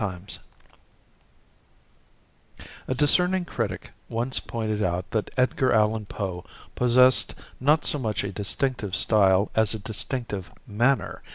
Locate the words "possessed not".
6.73-7.85